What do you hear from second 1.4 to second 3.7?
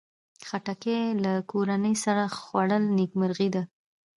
کورنۍ سره خوړل نیکمرغي ده.